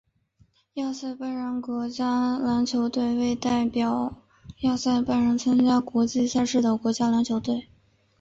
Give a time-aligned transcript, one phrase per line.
[0.73, 4.15] 亚塞拜然国家篮球队为代表
[4.61, 7.67] 亚塞拜然参加国际赛事的国家篮球队。